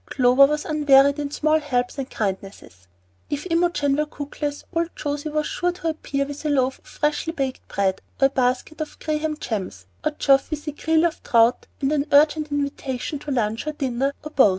[0.07, 2.87] Clover was unwearied in small helps and kindnesses.
[3.29, 7.31] If Imogen were cookless, old José was sure to appear with a loaf of freshly
[7.33, 11.67] baked bread, or a basket of graham gems; or Geoff with a creel of trout
[11.81, 14.49] and an urgent invitation to lunch or dinner or both.